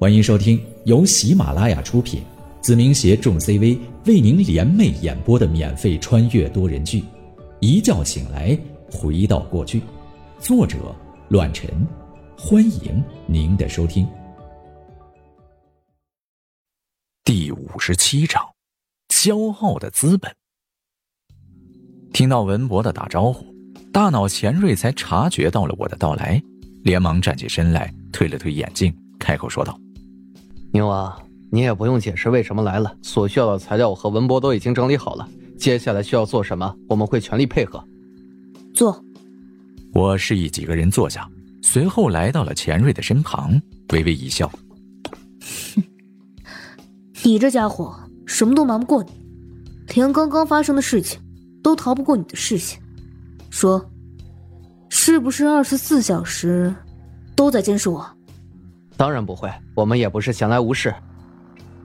[0.00, 2.22] 欢迎收听由喜马拉雅出品，
[2.60, 3.76] 子明携众 CV
[4.06, 7.00] 为您联袂演播的免费穿越多人剧
[7.58, 8.56] 《一觉醒来
[8.92, 9.80] 回到过去》，
[10.38, 10.78] 作者：
[11.30, 11.68] 乱臣。
[12.38, 14.06] 欢迎您的收听。
[17.24, 18.40] 第五十七章：
[19.08, 20.32] 骄傲的资本。
[22.12, 23.52] 听到文博的打招呼，
[23.92, 26.40] 大脑钱瑞才察觉到了我的到来，
[26.84, 29.76] 连忙站起身来，推了推眼镜，开口说道。
[30.78, 31.12] 宁王，
[31.50, 32.96] 你也不用解释为什么来了。
[33.02, 35.28] 所需要的材料我和文博都已经整理好了，
[35.58, 37.82] 接下来需要做什么，我们会全力配合。
[38.72, 39.02] 坐。
[39.92, 41.28] 我示意几个人坐下，
[41.62, 43.60] 随后来到了钱瑞的身旁，
[43.92, 44.48] 微微一笑
[45.74, 45.82] ：“哼，
[47.24, 47.92] 你这家伙
[48.24, 49.10] 什么都瞒不过你，
[49.96, 51.20] 连刚刚发生的事情
[51.60, 52.80] 都逃不过你的视线。
[53.50, 53.84] 说，
[54.88, 56.72] 是不是二十四小时
[57.34, 58.08] 都在监视我？”
[58.98, 60.92] 当然不会，我们也不是闲来无事。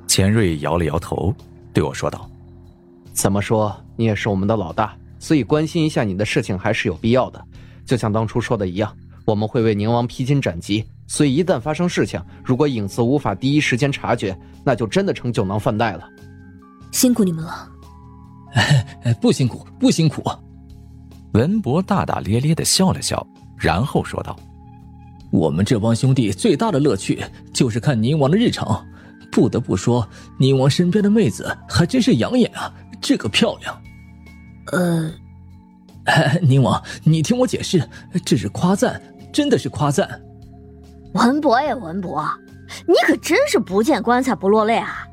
[0.08, 1.32] 钱瑞摇了摇头，
[1.72, 2.28] 对我说道
[3.14, 7.40] ：“怎么说，你也是我们的老大，所以关心一下你的事情还是有必要的。
[7.86, 8.92] 就像当初说的一样，
[9.26, 16.10] 我们会为宁王披荆斩棘，所以一旦发生事情，如果影子无法第一时间察觉，那就真的成酒囊饭袋了。
[16.92, 17.70] 辛苦你们了。
[19.22, 20.24] 不辛苦，不辛苦。”
[21.34, 23.24] 文博大大咧咧的笑了笑，
[23.56, 24.36] 然后说道。
[25.34, 27.20] 我们这帮兄弟最大的乐趣
[27.52, 28.86] 就是看宁王的日常，
[29.32, 33.82] 不得不说，宁王身边的妹子还真是养眼啊，这个漂亮。
[34.72, 35.12] 呃，
[36.40, 37.84] 宁王，你听我解释，
[38.24, 40.22] 这是夸赞，真的是夸赞。
[41.16, 42.24] 文博呀，文博，
[42.86, 45.08] 你可真是不见棺材不落泪啊！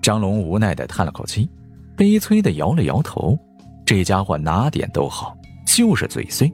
[0.00, 1.50] 张龙无奈的叹了口气，
[1.96, 3.36] 悲催的摇了摇头。
[3.84, 6.52] 这家伙哪点都好，就是嘴碎，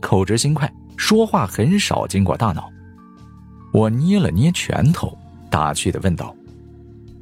[0.00, 0.72] 口直心快。
[0.96, 2.70] 说话很少经过大脑，
[3.72, 5.16] 我捏了捏拳头，
[5.50, 6.34] 打趣的问道：“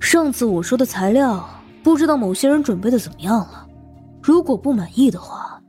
[0.01, 1.49] 上次我说的材料，
[1.83, 3.67] 不知道某些人准备的怎么样了？
[4.23, 5.61] 如果不满意的话，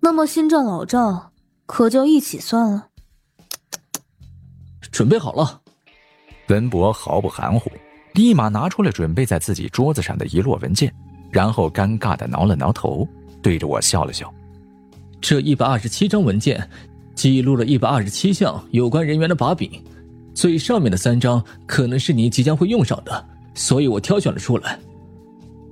[0.00, 1.32] 那么新账老账
[1.66, 2.86] 可就一起算了。”
[4.90, 5.60] 准备好了，
[6.48, 7.70] 文博毫不含糊，
[8.14, 10.94] 立马拿出了准备在自己桌子上的一摞文件，
[11.30, 13.06] 然后尴尬的挠了挠头，
[13.42, 14.32] 对着我笑了笑
[15.20, 16.66] ：“这一百二十七张文件。”
[17.22, 19.70] 记录了一百二十七项有关人员的把柄，
[20.34, 23.24] 最上面的三张可能是你即将会用上的，
[23.54, 24.76] 所以我挑选了出来。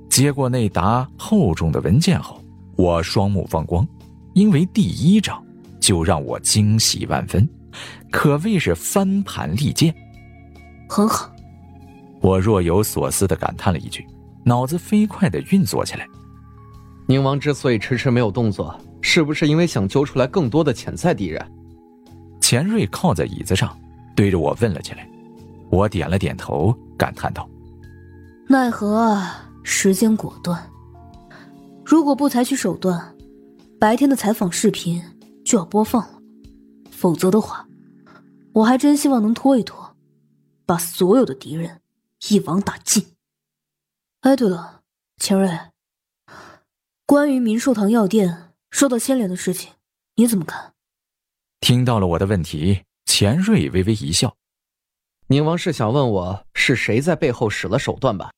[0.08, 2.40] 接过那沓厚重的文件后，
[2.76, 3.84] 我双目放光，
[4.32, 5.44] 因为第一张
[5.80, 7.48] 就让我惊喜万分，
[8.12, 9.92] 可谓是翻盘利剑。
[10.88, 11.34] 很好，
[12.20, 14.06] 我若有所思的感叹了一句，
[14.44, 16.06] 脑子飞快的运作起来。
[17.08, 18.72] 宁王之所以迟迟没有动作。
[19.02, 21.44] 是不是因为想揪出来更多的潜在敌人？
[22.40, 23.78] 钱瑞靠在椅子上，
[24.16, 25.08] 对着我问了起来。
[25.70, 27.48] 我点了点头，感叹道
[28.48, 30.60] ：“奈何啊，时间果断。
[31.84, 33.14] 如果不采取手段，
[33.78, 35.00] 白天的采访视频
[35.44, 36.20] 就要播放了；
[36.90, 37.68] 否则的话，
[38.52, 39.96] 我还真希望能拖一拖，
[40.66, 41.80] 把所有的敌人
[42.28, 43.06] 一网打尽。
[44.22, 44.80] 哎，对了，
[45.18, 45.56] 钱瑞，
[47.06, 49.72] 关于明寿堂药店。”受到牵连的事情，
[50.14, 50.72] 你怎么看？
[51.60, 54.34] 听到了我的问题，钱瑞微微一笑。
[55.26, 58.32] 宁王是想问我是谁在背后使了手段吧？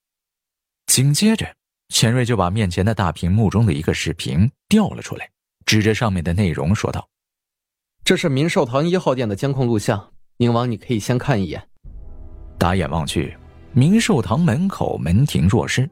[0.86, 1.54] 紧接着，
[1.88, 5.30] 钱瑞就把面前的大屏幕中的一个视频调了出来，
[5.64, 7.08] 指着上面的内容说道
[8.04, 11.66] ：“这是明寿堂一号店的监控录像，宁王你可以先看一眼。”
[12.58, 13.36] 打眼望去，
[13.72, 15.88] 明寿堂门口门庭若市，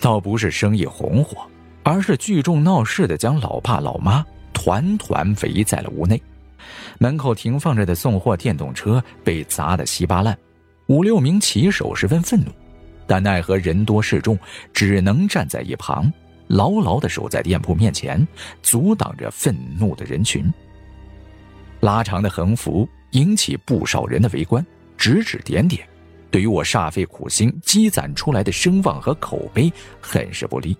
[0.00, 1.50] 倒不是生意红火。
[1.88, 4.22] 而是聚众闹事的，将老爸老妈
[4.52, 6.20] 团团围在了屋内。
[6.98, 10.36] 门口停放着的送货电动车被砸得稀巴烂，
[10.88, 12.50] 五六名骑手十分愤怒，
[13.06, 14.38] 但奈何人多势众，
[14.74, 16.12] 只能站在一旁，
[16.46, 18.26] 牢牢地守在店铺面前，
[18.62, 20.44] 阻挡着愤怒的人群。
[21.80, 24.62] 拉长的横幅引起不少人的围观，
[24.98, 25.88] 指指点点，
[26.30, 29.72] 对于我煞费苦心积攒出来的声望和口碑，
[30.02, 30.76] 很是不利。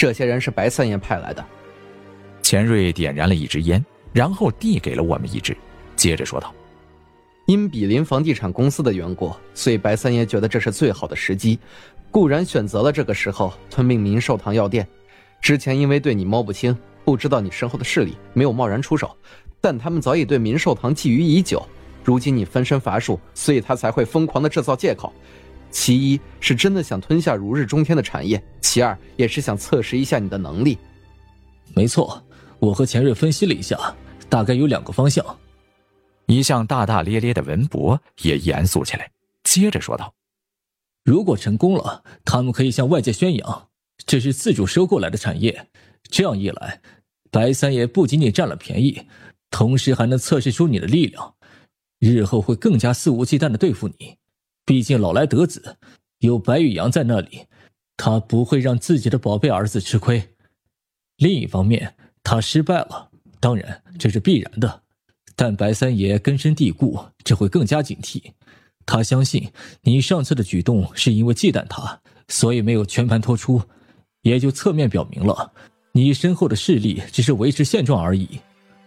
[0.00, 1.44] 这些人是白三爷派来的。
[2.40, 5.54] 钱瑞点燃了一支烟，然后递给了我们一支，
[5.94, 6.54] 接着说道
[7.44, 11.58] ：“因比邻房地产公司的缘故，所以白三爷觉得这是最好的时机，
[12.10, 14.88] 固然选择了这个时候吞并民寿堂药店。
[15.42, 16.74] 之前因为对你摸不清，
[17.04, 19.14] 不知道你身后的势力，没有贸然出手。
[19.60, 21.62] 但他们早已对民寿堂觊觎已久，
[22.02, 25.12] 如今你分身乏术，所以他才会疯狂的制造借口。”
[25.70, 30.76] 其一是真的想吞下如日中天的产业，其二也是想测试一下你的能力。
[31.74, 32.22] 没错，
[32.58, 33.78] 我和钱瑞分析了一下，
[34.28, 35.24] 大概有两个方向。
[36.26, 39.10] 一向大大咧咧的文博也严肃起来，
[39.44, 40.14] 接着说道
[41.04, 43.68] ：“如果成功了，他们可以向外界宣扬
[44.06, 45.66] 这是自主收购来的产业。
[46.04, 46.80] 这样一来，
[47.30, 49.06] 白三爷不仅仅占了便宜，
[49.50, 51.34] 同时还能测试出你的力量，
[51.98, 54.16] 日后会更加肆无忌惮的对付你。
[54.64, 55.76] 毕竟老来得子，
[56.18, 57.46] 有白羽阳在那里，
[57.96, 60.22] 他不会让自己的宝贝儿子吃亏。
[61.16, 63.10] 另一方面，他失败了，
[63.40, 64.82] 当然这是必然的。”
[65.36, 68.22] 但白三爷根深蒂固，这会更加警惕。
[68.84, 69.50] 他相信
[69.82, 71.98] 你上次的举动是因为忌惮他，
[72.28, 73.62] 所以没有全盘托出，
[74.20, 75.50] 也就侧面表明了
[75.92, 78.38] 你身后的势力只是维持现状而已。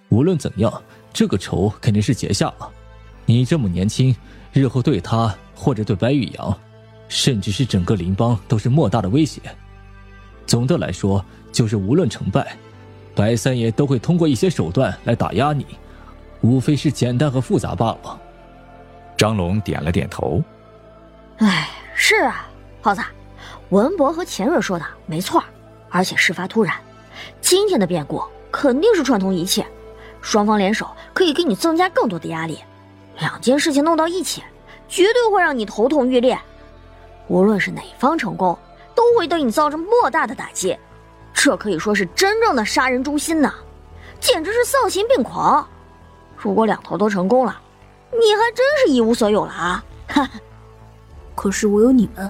[0.10, 2.72] 无论怎样，这个仇肯定是结下了。
[3.26, 4.16] 你这么年轻，
[4.52, 6.58] 日后对他或者对白玉阳，
[7.08, 9.42] 甚至是整个林邦都是莫大的威胁。
[10.46, 12.56] 总的来说，就是无论成败，
[13.16, 15.66] 白三爷都会通过一些手段来打压你。
[16.42, 18.20] 无非是简单和复杂罢了。
[19.16, 20.44] 张龙点了点头。
[21.38, 22.50] 哎，是啊，
[22.82, 23.02] 耗子，
[23.70, 25.42] 文博和钱瑞说的没错，
[25.90, 26.76] 而且事发突然，
[27.40, 28.22] 今天的变故
[28.52, 29.66] 肯定是串通一切，
[30.22, 32.60] 双方联手可以给你增加更多的压力。
[33.20, 34.44] 两件事情弄到一起，
[34.88, 36.38] 绝对会让你头痛欲裂。
[37.28, 38.58] 无论是哪方成功，
[38.94, 40.78] 都会对你造成莫大的打击。
[41.34, 43.54] 这可以说是真正的杀人诛心呐，
[44.20, 45.68] 简直是丧心病狂。
[46.38, 47.60] 如果两头都成功了，
[48.12, 49.84] 你还真是一无所有了啊！
[50.08, 50.40] 哈哈。
[51.34, 52.30] 可是我有你们。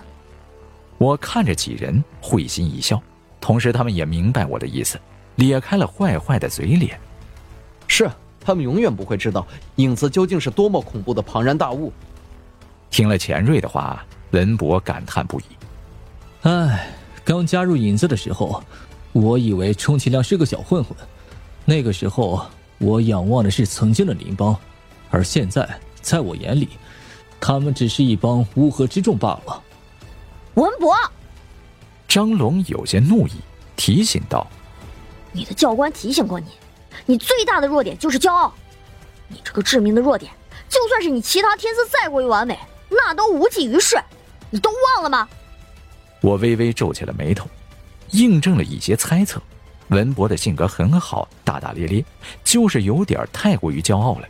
[0.97, 3.01] 我看着几人会心一笑，
[3.41, 4.97] 同时他们也明白我的意思，
[5.35, 6.97] 咧开了坏坏的嘴脸。
[7.87, 8.09] 是，
[8.39, 9.45] 他们永远不会知道
[9.75, 11.91] 影子究竟是多么恐怖的庞然大物。
[12.93, 15.43] 听了钱瑞的话，文博感叹不已。
[16.43, 16.87] 唉，
[17.25, 18.63] 刚加入影子的时候，
[19.13, 20.95] 我以为充其量是个小混混，
[21.65, 22.45] 那个时候。
[22.79, 24.53] 我仰望的是曾经的林邦，
[25.09, 26.67] 而现在，在我眼里，
[27.39, 29.63] 他们只是一帮乌合之众罢了。
[30.55, 30.93] 文博，
[32.09, 33.31] 张龙有些怒意，
[33.77, 34.45] 提醒道
[35.31, 36.47] ：“你的教官提醒过你，
[37.05, 38.53] 你最大的弱点就是骄傲。
[39.29, 40.29] 你这个致命的弱点，
[40.67, 42.59] 就算是你其他天资再过于完美，
[42.95, 43.97] 那都无济于事。
[44.49, 45.27] 你都忘了吗？”
[46.21, 47.49] 我微微皱起了眉头，
[48.11, 49.41] 印证了一些猜测。
[49.89, 52.03] 文博的性格很好，大大咧咧，
[52.43, 54.27] 就是有点太过于骄傲了。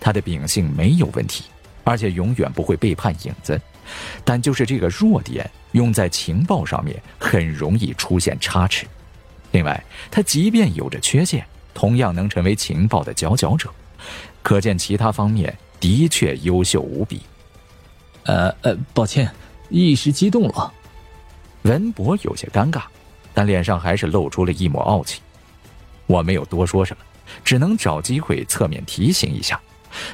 [0.00, 1.44] 他的秉性没有问题，
[1.84, 3.60] 而且永远不会背叛影子。
[4.24, 8.84] 但就是这个弱点，用在情报上面很容易出现差池。
[9.52, 13.70] 另外，他即便有着缺陷，同样能成为情报的佼佼者。
[14.42, 17.22] 可见其他方面的确优秀无比。
[18.26, 19.30] 呃呃，抱歉，
[19.70, 20.72] 一时激动了。
[21.62, 22.82] 文博有些尴尬。
[23.38, 25.20] 但脸上还是露出了一抹傲气，
[26.06, 27.02] 我没有多说什么，
[27.44, 29.60] 只能找机会侧面提醒一下。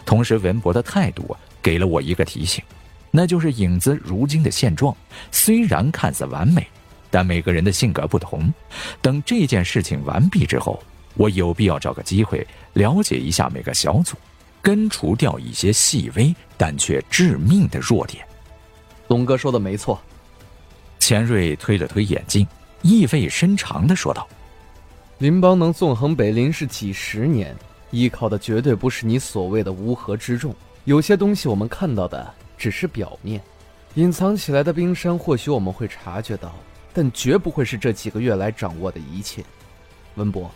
[0.04, 2.64] 同时，文博的态度给了我一个提醒，
[3.12, 4.92] 那就是影子如今的现状
[5.30, 6.66] 虽然看似完美，
[7.12, 8.52] 但每个人的性格不同。
[9.00, 10.82] 等这件事情完毕之后，
[11.14, 14.16] 我有必要找个机会了解一下每个小组，
[14.62, 18.24] 根除掉一些细微但却致命的弱点。
[19.08, 20.00] 龙哥说的没错，
[20.98, 22.46] 钱瑞推了推眼镜。
[22.80, 24.26] 意味深长的说道
[25.18, 27.54] ：“林邦能纵横北林市几十年，
[27.92, 30.52] 依靠的绝对不是你所谓的乌合之众。
[30.84, 33.40] 有些东西我们看到的只是表面，
[33.94, 36.52] 隐藏起来的冰山或许我们会察觉到，
[36.92, 39.44] 但绝不会是这几个月来掌握的一切。
[40.16, 40.50] 文博，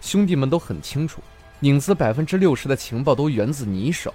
[0.00, 1.20] 兄弟们都很清楚，
[1.60, 4.14] 影子百分之六十的情报都源自你手，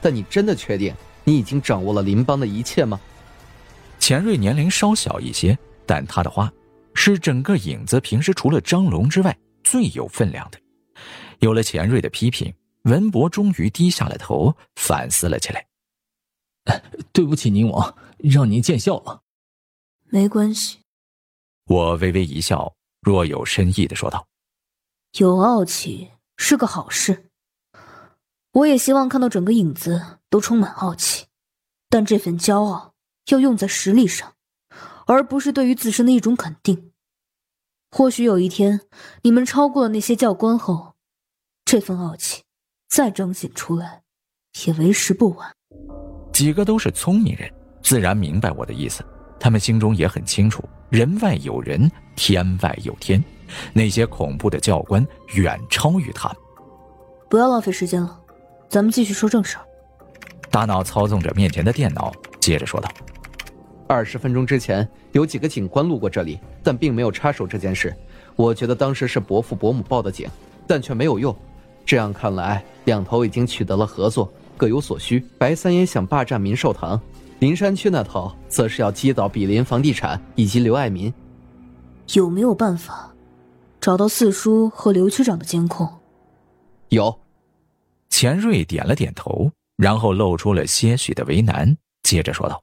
[0.00, 3.00] 但你真的确定你已经掌握了林邦的一切吗？”
[3.98, 6.52] 钱瑞年龄稍小一些，但他的话。
[6.94, 9.34] 是整个影子平时除了张龙之外
[9.64, 10.60] 最有分量的。
[11.38, 15.66] 有了钱瑞的批评，文博终于低下了头，反思了起来。
[17.14, 19.22] 对不起，宁王，让您见笑了。
[20.10, 20.80] 没关系。
[21.64, 22.70] 我微微一笑，
[23.00, 24.26] 若有深意的说道
[25.16, 27.30] ：“有傲气是个好事，
[28.52, 31.26] 我也希望看到整个影子都充满傲气，
[31.88, 32.94] 但这份骄傲
[33.26, 34.32] 要用在实力上。”
[35.04, 36.92] 而不是对于自身的一种肯定。
[37.90, 38.80] 或许有一天，
[39.22, 40.94] 你们超过了那些教官后，
[41.64, 42.44] 这份傲气
[42.88, 44.02] 再彰显出来，
[44.64, 45.52] 也为时不晚。
[46.32, 49.04] 几个都是聪明人，自然明白我的意思。
[49.40, 53.22] 他们心中也很清楚，人外有人，天外有天。
[53.72, 56.36] 那些恐怖的教官远超于他们。
[57.28, 58.20] 不要浪费时间了，
[58.68, 59.64] 咱们继续说正事儿。
[60.50, 62.88] 大脑操纵着面前的电脑，接着说道。
[63.86, 67.94] 二十分钟之前，有几个警官路过这里，但并没有插手这件事。
[68.36, 70.28] 我觉得当时是伯父伯母报的警，
[70.66, 71.34] 但却没有用。
[71.84, 75.22] 这样看来，两头已经取得了合作，各有所需。
[75.36, 76.98] 白三爷想霸占民寿堂，
[77.40, 81.12] 林山区那头则是要击倒比邻房地产以及刘爱民。
[82.14, 83.11] 有没有办法
[83.82, 86.00] 找到四叔和刘区长的监控？
[86.90, 87.20] 有。
[88.08, 92.62] 钱瑞点了点头，然后露出了些许的为难，接着说道：“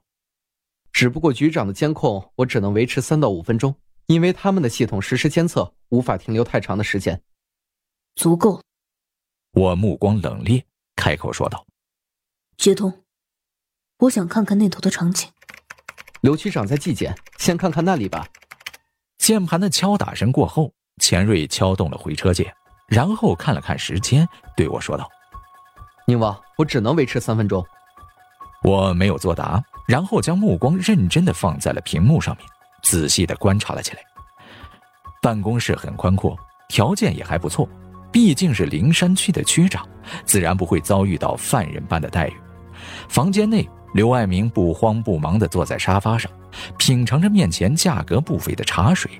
[0.92, 3.74] 只不过局长的监控我只能维持三到五分钟，
[4.06, 7.20] 因为他们的系统实时监测，无法停留太长的时间。”
[8.16, 8.62] 足够。
[9.52, 10.64] 我目光冷冽，
[10.96, 11.66] 开口说道
[12.56, 13.02] ：“接通，
[13.98, 15.28] 我想看看那头的场景。”
[16.22, 18.26] 刘区长在纪检，先看看那里吧。
[19.18, 22.54] 键盘的敲打声过后，钱瑞敲动了回车键，
[22.86, 24.24] 然后看了看时间，
[24.56, 25.08] 对我说道。
[26.06, 27.64] 宁王，我只能维持三分钟。
[28.62, 32.46] 我没有作答，然后将目光认真的放在了屏幕上面，
[32.82, 34.02] 仔细的观察了起来。
[35.22, 36.36] 办公室很宽阔，
[36.68, 37.68] 条件也还不错，
[38.12, 39.86] 毕竟是灵山区的区长，
[40.24, 42.34] 自然不会遭遇到犯人般的待遇。
[43.08, 46.30] 房间内，刘爱明不慌不忙的坐在沙发上，
[46.76, 49.10] 品尝着面前价格不菲的茶水，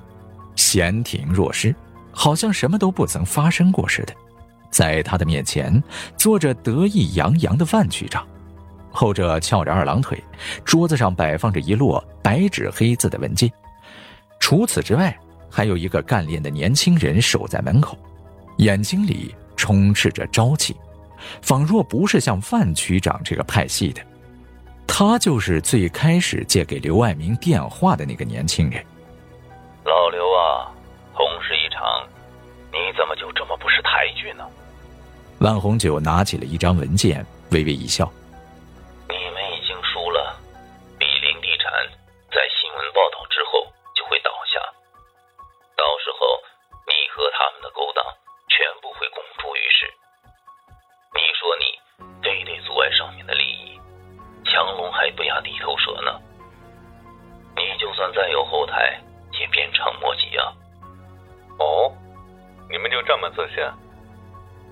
[0.57, 1.75] 闲庭若失，
[2.13, 4.15] 好像什么都不曾发生过似的。
[4.71, 5.83] 在他的面前
[6.17, 8.25] 坐着得意洋洋的万局长，
[8.93, 10.23] 后者翘着二郎腿，
[10.65, 13.51] 桌子上摆放着一摞白纸黑字的文件。
[14.39, 15.17] 除此之外，
[15.51, 17.99] 还有一个干练的年轻人守在门口，
[18.59, 20.77] 眼睛里充斥着朝气，
[21.43, 24.01] 仿若不是像万局长这个派系的。
[24.87, 28.85] 他就是最开始借给刘爱民电话的那个年轻人。
[29.91, 30.71] 老刘啊，
[31.17, 32.07] 同事一场，
[32.71, 34.49] 你怎么就这么不识抬举呢？
[35.41, 38.09] 万红九拿起了一张文件，微微一笑
[39.11, 40.39] ：“你们已经输了，
[40.97, 41.73] 比林地产
[42.31, 43.67] 在新闻报道之后
[43.97, 44.63] 就会倒下，
[45.75, 46.39] 到时候
[46.87, 48.05] 你和他们的勾当
[48.47, 49.91] 全部会公诸于世。
[51.19, 51.67] 你说你
[52.23, 53.75] 非得阻碍上面的利益，
[54.47, 56.15] 强龙还不压地头蛇呢。
[57.57, 59.03] 你就算再有后台，
[59.81, 60.53] 长莫及啊！
[61.59, 61.91] 哦，
[62.71, 63.65] 你们就这么自信？”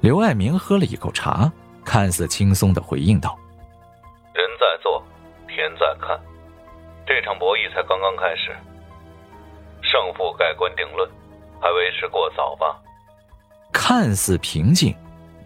[0.00, 1.50] 刘爱明喝了一口茶，
[1.82, 3.36] 看似轻松的回应道
[4.34, 5.02] ：“人在做，
[5.48, 6.20] 天在看，
[7.06, 8.54] 这场博弈才刚刚开始，
[9.82, 11.10] 胜负盖棺定论，
[11.60, 12.78] 还为时过早吧？”
[13.72, 14.94] 看似平静，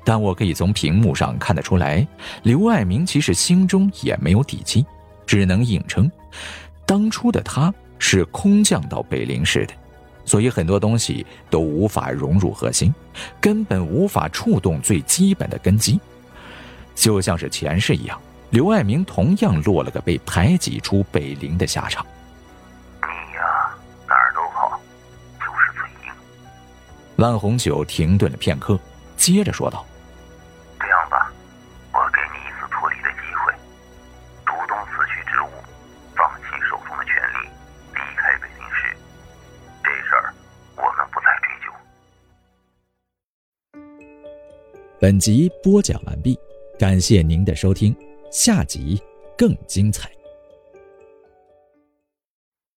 [0.05, 2.07] 但我可以从屏幕上看得出来，
[2.43, 4.85] 刘爱明其实心中也没有底气，
[5.25, 6.11] 只能硬撑。
[6.85, 9.73] 当初的他是空降到北陵市的。
[10.25, 12.93] 所以很多东西都无法融入核心，
[13.41, 16.01] 根本无法触动最基本的根基。
[16.97, 22.05] 就像是前世一样，刘爱明同样落了个被排挤出北陵的下场。
[23.01, 23.75] 你呀，
[24.09, 24.81] 哪儿都好，
[25.39, 26.13] 就是嘴硬。
[27.17, 28.79] 万红酒停顿了片刻，
[29.17, 29.85] 接着说道。
[45.03, 46.39] 本集播讲完毕，
[46.79, 47.93] 感谢您的收听，
[48.31, 49.03] 下集
[49.37, 50.09] 更精彩。